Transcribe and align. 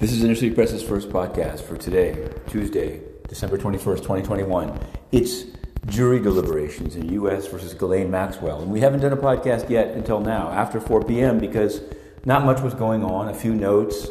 This 0.00 0.12
is 0.12 0.24
Inner 0.24 0.34
City 0.34 0.54
Press's 0.54 0.82
first 0.82 1.10
podcast 1.10 1.60
for 1.60 1.76
today, 1.76 2.30
Tuesday, 2.48 3.02
December 3.28 3.58
21st, 3.58 3.98
2021. 3.98 4.80
It's 5.12 5.44
jury 5.88 6.18
deliberations 6.20 6.96
in 6.96 7.12
U.S. 7.12 7.46
versus 7.48 7.74
Ghislaine 7.74 8.10
Maxwell. 8.10 8.62
And 8.62 8.70
we 8.72 8.80
haven't 8.80 9.00
done 9.00 9.12
a 9.12 9.16
podcast 9.18 9.68
yet 9.68 9.88
until 9.88 10.18
now, 10.18 10.48
after 10.52 10.80
4 10.80 11.04
p.m., 11.04 11.38
because 11.38 11.82
not 12.24 12.46
much 12.46 12.62
was 12.62 12.72
going 12.72 13.04
on, 13.04 13.28
a 13.28 13.34
few 13.34 13.54
notes, 13.54 14.08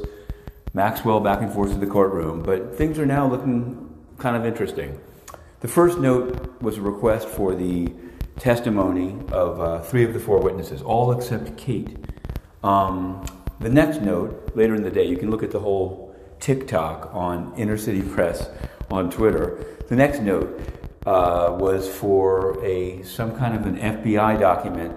Maxwell 0.75 1.21
back 1.21 1.41
and 1.41 1.52
forth 1.52 1.71
to 1.71 1.80
the 1.80 1.88
courtroom, 1.88 2.44
but 2.44 2.78
things 2.78 3.00
are 3.00 3.08
now 3.08 3.28
looking 3.28 3.92
kind 4.20 4.36
of 4.36 4.46
interesting. 4.46 5.02
The 5.62 5.68
first 5.68 5.98
note 5.98 6.62
was 6.62 6.78
a 6.78 6.82
request 6.82 7.28
for 7.28 7.56
the 7.56 7.92
testimony 8.38 9.18
of 9.32 9.60
uh, 9.60 9.82
three 9.82 10.04
of 10.04 10.14
the 10.14 10.20
four 10.20 10.40
witnesses, 10.40 10.84
all 10.84 11.12
except 11.12 11.58
Kate. 11.58 11.98
Um, 12.64 13.26
the 13.60 13.70
next 13.70 14.02
note, 14.02 14.52
later 14.55 14.76
in 14.76 14.84
the 14.84 14.89
day, 14.89 15.05
you 15.05 15.18
can 15.18 15.30
look 15.30 15.44
at 15.44 15.52
the 15.52 15.59
whole 15.59 16.16
TikTok 16.40 17.13
on 17.13 17.54
Inner 17.58 17.77
City 17.77 18.02
Press 18.02 18.49
on 18.90 19.12
Twitter. 19.12 19.77
The 19.90 19.95
next 19.95 20.22
note 20.22 20.62
uh, 21.05 21.58
was 21.59 21.90
for 21.90 22.63
a 22.63 23.04
some 23.04 23.38
kind 23.38 23.55
of 23.55 23.66
an 23.66 23.77
FBI 23.77 24.40
document, 24.40 24.95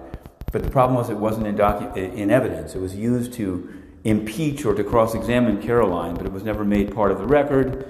but 0.51 0.63
the 0.63 0.69
problem 0.69 0.97
was 0.97 1.09
it 1.09 1.17
wasn't 1.17 1.47
in, 1.47 1.55
docu- 1.55 1.95
in 1.95 2.31
evidence. 2.31 2.75
It 2.75 2.79
was 2.79 2.95
used 2.95 3.33
to 3.33 3.83
impeach 4.03 4.65
or 4.65 4.73
to 4.73 4.83
cross-examine 4.83 5.61
Caroline, 5.61 6.15
but 6.15 6.25
it 6.25 6.31
was 6.31 6.43
never 6.43 6.63
made 6.63 6.93
part 6.93 7.11
of 7.11 7.17
the 7.17 7.25
record. 7.25 7.89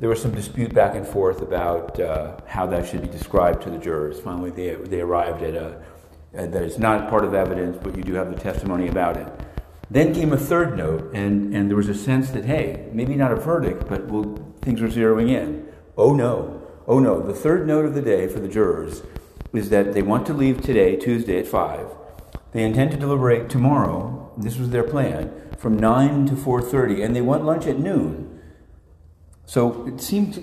There 0.00 0.08
was 0.08 0.20
some 0.20 0.34
dispute 0.34 0.74
back 0.74 0.96
and 0.96 1.06
forth 1.06 1.40
about 1.40 1.98
uh, 1.98 2.36
how 2.46 2.66
that 2.66 2.88
should 2.88 3.02
be 3.02 3.08
described 3.08 3.62
to 3.62 3.70
the 3.70 3.78
jurors. 3.78 4.20
Finally, 4.20 4.50
they, 4.50 4.74
they 4.74 5.00
arrived 5.00 5.42
at 5.42 5.54
a, 5.54 5.80
that 6.32 6.62
it's 6.62 6.78
not 6.78 7.08
part 7.08 7.24
of 7.24 7.34
evidence, 7.34 7.78
but 7.80 7.96
you 7.96 8.02
do 8.02 8.14
have 8.14 8.30
the 8.30 8.40
testimony 8.40 8.88
about 8.88 9.16
it. 9.16 9.28
Then 9.90 10.14
came 10.14 10.32
a 10.32 10.36
third 10.36 10.76
note, 10.76 11.12
and, 11.14 11.54
and 11.54 11.68
there 11.68 11.76
was 11.76 11.88
a 11.88 11.94
sense 11.94 12.30
that, 12.30 12.44
hey, 12.44 12.88
maybe 12.92 13.14
not 13.14 13.32
a 13.32 13.36
verdict, 13.36 13.88
but 13.88 14.06
we'll, 14.06 14.36
things 14.62 14.80
are 14.82 14.88
zeroing 14.88 15.30
in. 15.30 15.68
Oh 15.96 16.14
no, 16.14 16.62
oh 16.86 16.98
no. 16.98 17.20
The 17.20 17.34
third 17.34 17.66
note 17.66 17.84
of 17.84 17.94
the 17.94 18.02
day 18.02 18.26
for 18.26 18.40
the 18.40 18.48
jurors 18.48 19.02
is 19.52 19.70
that 19.70 19.92
they 19.92 20.02
want 20.02 20.26
to 20.26 20.34
leave 20.34 20.60
today, 20.60 20.96
Tuesday 20.96 21.38
at 21.38 21.46
5. 21.46 21.86
They 22.52 22.64
intend 22.64 22.92
to 22.92 22.96
deliberate 22.96 23.48
tomorrow, 23.48 24.32
this 24.36 24.56
was 24.56 24.70
their 24.70 24.82
plan, 24.82 25.32
from 25.58 25.76
9 25.76 26.26
to 26.26 26.34
4.30, 26.34 27.04
and 27.04 27.14
they 27.14 27.20
want 27.20 27.44
lunch 27.44 27.66
at 27.66 27.78
noon. 27.78 28.40
So 29.46 29.86
it 29.86 30.00
seems 30.00 30.38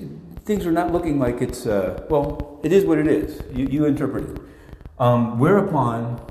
things 0.45 0.65
are 0.65 0.71
not 0.71 0.91
looking 0.91 1.19
like 1.19 1.41
it's, 1.41 1.65
uh, 1.65 2.05
well, 2.09 2.59
it 2.63 2.71
is 2.71 2.85
what 2.85 2.97
it 2.97 3.07
is. 3.07 3.41
You, 3.53 3.67
you 3.67 3.85
interpret 3.85 4.29
it. 4.29 4.41
Um, 4.99 5.39
whereupon 5.39 6.21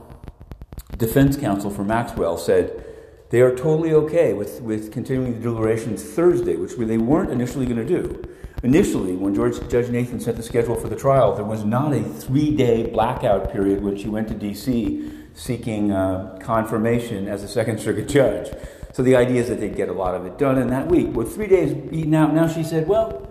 defense 0.97 1.37
counsel 1.37 1.71
for 1.71 1.85
Maxwell 1.85 2.37
said, 2.37 2.85
they 3.31 3.41
are 3.41 3.55
totally 3.55 3.93
okay 3.95 4.33
with, 4.33 4.61
with 4.61 4.93
continuing 4.93 5.35
the 5.35 5.41
deliberations 5.41 6.03
Thursday, 6.03 6.57
which 6.57 6.75
they 6.77 6.99
weren't 6.99 7.31
initially 7.31 7.65
going 7.65 7.85
to 7.85 7.85
do. 7.85 8.23
Initially, 8.63 9.17
when 9.17 9.35
George, 9.35 9.57
Judge 9.71 9.89
Nathan 9.89 10.21
set 10.21 10.37
the 10.37 10.43
schedule 10.43 10.75
for 10.75 10.89
the 10.89 10.97
trial, 10.97 11.35
there 11.35 11.45
was 11.45 11.65
not 11.65 11.93
a 11.93 12.03
three 12.03 12.55
day 12.55 12.87
blackout 12.87 13.53
period 13.53 13.83
when 13.83 13.97
she 13.97 14.09
went 14.09 14.29
to 14.29 14.35
D.C. 14.35 15.11
seeking 15.35 15.93
uh, 15.93 16.39
confirmation 16.43 17.29
as 17.29 17.43
a 17.43 17.49
Second 17.49 17.81
Circuit 17.81 18.09
judge. 18.09 18.53
So 18.93 19.03
the 19.03 19.17
idea 19.17 19.41
is 19.41 19.49
that 19.49 19.61
they'd 19.61 19.77
get 19.77 19.89
a 19.89 19.95
lot 19.95 20.15
of 20.15 20.27
it 20.27 20.37
done 20.37 20.59
in 20.59 20.67
that 20.69 20.89
week. 20.89 21.15
With 21.15 21.35
three 21.35 21.47
days 21.47 21.73
beaten 21.73 22.15
out, 22.15 22.35
now 22.35 22.49
she 22.49 22.65
said, 22.65 22.89
well, 22.89 23.29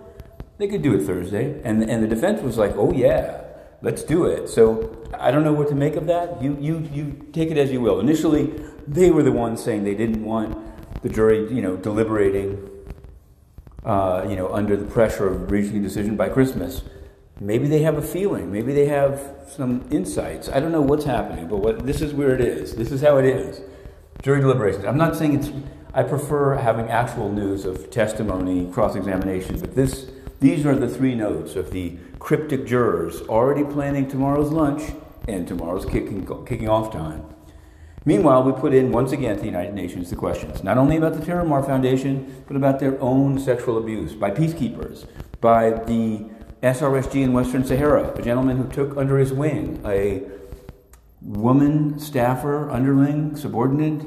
they 0.58 0.66
could 0.66 0.82
do 0.82 0.94
it 0.94 1.02
Thursday. 1.02 1.60
And, 1.62 1.88
and 1.88 2.02
the 2.02 2.08
defense 2.08 2.40
was 2.40 2.56
like, 2.56 2.72
oh, 2.74 2.92
yeah, 2.92 3.44
let's 3.82 4.02
do 4.02 4.26
it. 4.26 4.48
So 4.48 4.96
I 5.18 5.30
don't 5.30 5.44
know 5.44 5.52
what 5.52 5.68
to 5.68 5.74
make 5.74 5.96
of 5.96 6.06
that. 6.06 6.42
You, 6.42 6.56
you, 6.60 6.88
you 6.92 7.26
take 7.32 7.50
it 7.50 7.56
as 7.56 7.70
you 7.70 7.80
will. 7.80 8.00
Initially, 8.00 8.52
they 8.86 9.10
were 9.10 9.22
the 9.22 9.32
ones 9.32 9.62
saying 9.62 9.84
they 9.84 9.94
didn't 9.94 10.24
want 10.24 11.02
the 11.02 11.08
jury, 11.08 11.52
you 11.52 11.62
know, 11.62 11.76
deliberating, 11.76 12.68
uh, 13.84 14.26
you 14.28 14.36
know, 14.36 14.52
under 14.52 14.76
the 14.76 14.84
pressure 14.84 15.28
of 15.28 15.50
reaching 15.50 15.78
a 15.78 15.82
decision 15.82 16.16
by 16.16 16.28
Christmas. 16.28 16.82
Maybe 17.40 17.68
they 17.68 17.80
have 17.82 17.96
a 17.96 18.02
feeling. 18.02 18.52
Maybe 18.52 18.74
they 18.74 18.86
have 18.86 19.46
some 19.48 19.86
insights. 19.90 20.50
I 20.50 20.60
don't 20.60 20.72
know 20.72 20.82
what's 20.82 21.04
happening, 21.04 21.48
but 21.48 21.56
what, 21.56 21.86
this 21.86 22.02
is 22.02 22.12
where 22.12 22.34
it 22.34 22.42
is. 22.42 22.74
This 22.74 22.92
is 22.92 23.00
how 23.00 23.16
it 23.16 23.24
is. 23.24 23.62
Jury 24.22 24.42
deliberations. 24.42 24.84
I'm 24.84 24.98
not 24.98 25.16
saying 25.16 25.40
it's. 25.40 25.50
I 25.92 26.02
prefer 26.04 26.54
having 26.54 26.88
actual 26.88 27.32
news 27.32 27.64
of 27.64 27.90
testimony, 27.90 28.70
cross-examination, 28.70 29.58
but 29.58 29.74
this. 29.74 30.10
These 30.40 30.64
are 30.64 30.74
the 30.74 30.88
three 30.88 31.14
notes 31.14 31.54
of 31.54 31.70
the 31.70 31.98
cryptic 32.18 32.66
jurors 32.66 33.20
already 33.22 33.62
planning 33.62 34.08
tomorrow's 34.08 34.50
lunch 34.50 34.92
and 35.28 35.46
tomorrow's 35.46 35.84
kicking, 35.84 36.26
kicking 36.46 36.66
off 36.66 36.90
time. 36.90 37.26
Meanwhile, 38.06 38.44
we 38.44 38.52
put 38.52 38.72
in 38.72 38.90
once 38.90 39.12
again 39.12 39.34
to 39.36 39.40
the 39.42 39.46
United 39.46 39.74
Nations 39.74 40.08
the 40.08 40.16
questions, 40.16 40.64
not 40.64 40.78
only 40.78 40.96
about 40.96 41.12
the 41.12 41.20
Terramar 41.20 41.64
Foundation, 41.66 42.42
but 42.46 42.56
about 42.56 42.80
their 42.80 42.98
own 43.02 43.38
sexual 43.38 43.76
abuse 43.76 44.14
by 44.14 44.30
peacekeepers, 44.30 45.06
by 45.42 45.70
the 45.70 46.24
SRSG 46.62 47.22
in 47.22 47.34
Western 47.34 47.62
Sahara, 47.62 48.14
a 48.14 48.22
gentleman 48.22 48.56
who 48.56 48.68
took 48.70 48.96
under 48.96 49.18
his 49.18 49.34
wing 49.34 49.82
a 49.84 50.22
woman 51.20 51.98
staffer, 51.98 52.70
underling, 52.70 53.36
subordinate, 53.36 54.06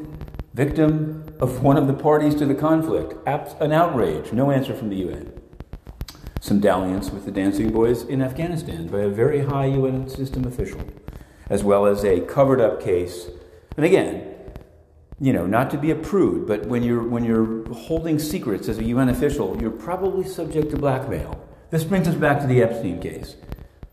victim 0.56 1.26
of 1.40 1.62
one 1.62 1.78
of 1.78 1.86
the 1.86 1.94
parties 1.94 2.34
to 2.34 2.48
the 2.48 2.56
conflict. 2.56 3.14
An 3.28 3.72
outrage, 3.72 4.34
no 4.34 4.50
answer 4.50 4.74
from 4.74 4.90
the 4.90 4.96
UN. 4.96 5.32
Some 6.44 6.59
dalliance 6.59 7.09
with 7.09 7.24
the 7.24 7.31
dancing 7.31 7.72
boys 7.72 8.04
in 8.04 8.22
Afghanistan 8.22 8.88
by 8.88 9.00
a 9.00 9.08
very 9.08 9.46
high 9.46 9.68
UN 9.68 10.09
system 10.09 10.44
official, 10.44 10.81
as 11.50 11.64
well 11.64 11.86
as 11.86 12.04
a 12.04 12.20
covered 12.20 12.59
up 12.59 12.84
case 12.84 13.30
and 13.78 13.86
again, 13.86 14.36
you 15.22 15.32
know, 15.32 15.46
not 15.46 15.72
to 15.72 15.78
be 15.78 15.90
a 15.90 15.96
prude, 15.96 16.46
but 16.46 16.66
when 16.66 16.84
you're, 16.84 17.02
when 17.02 17.24
you're 17.24 17.74
holding 17.74 18.20
secrets 18.20 18.68
as 18.68 18.78
a 18.78 18.84
UN 18.84 19.08
official, 19.08 19.58
you're 19.62 19.72
probably 19.72 20.28
subject 20.28 20.72
to 20.72 20.78
blackmail. 20.78 21.48
This 21.70 21.86
brings 21.86 22.09
us 22.09 22.16
back 22.16 22.42
to 22.42 22.48
the 22.48 22.62
Epstein 22.62 23.00
case. 23.00 23.38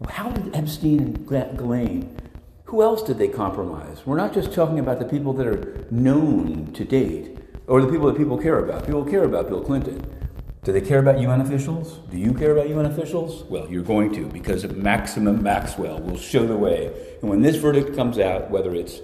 How 0.09 0.31
did 0.31 0.53
Epstein 0.53 0.99
and 0.99 1.29
Ghislaine, 1.29 2.17
who 2.65 2.83
else 2.83 3.05
did 3.05 3.19
they 3.19 3.29
compromise? 3.29 4.05
We're 4.05 4.17
not 4.17 4.35
just 4.35 4.53
talking 4.53 4.81
about 4.81 4.99
the 4.99 5.05
people 5.05 5.33
that 5.35 5.47
are 5.47 5.87
known 5.93 6.73
to 6.73 6.85
date, 6.85 7.39
or 7.69 7.81
the 7.81 7.89
people 7.89 8.09
that 8.09 8.17
people 8.17 8.39
care 8.39 8.59
about. 8.59 8.87
People 8.87 9.05
care 9.05 9.23
about 9.23 9.49
Bill 9.49 9.63
Clinton. 9.63 10.20
Do 10.71 10.79
they 10.79 10.87
care 10.87 11.01
about 11.01 11.19
UN 11.19 11.41
officials? 11.41 11.99
Do 12.13 12.17
you 12.17 12.33
care 12.33 12.53
about 12.53 12.69
UN 12.69 12.87
officials? 12.87 13.43
Well, 13.51 13.69
you're 13.69 13.83
going 13.83 14.13
to, 14.13 14.27
because 14.27 14.63
Maximum 14.69 15.43
Maxwell 15.43 15.99
will 15.99 16.17
show 16.17 16.47
the 16.47 16.57
way. 16.57 16.93
And 17.21 17.29
when 17.29 17.43
this 17.43 17.57
verdict 17.57 17.97
comes 17.97 18.21
out, 18.21 18.53
whether 18.53 18.73
it's 18.73 19.01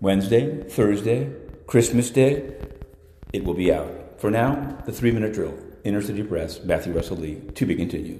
Wednesday, 0.00 0.62
Thursday, 0.62 1.32
Christmas 1.66 2.10
Day, 2.10 2.54
it 3.32 3.42
will 3.42 3.54
be 3.54 3.72
out. 3.72 3.90
For 4.20 4.30
now, 4.30 4.78
the 4.86 4.92
three 4.92 5.10
minute 5.10 5.32
drill. 5.32 5.58
Inner 5.82 6.02
City 6.02 6.22
Press, 6.22 6.62
Matthew 6.62 6.92
Russell 6.92 7.16
Lee, 7.16 7.40
to 7.56 7.66
be 7.66 7.74
continued. 7.74 8.16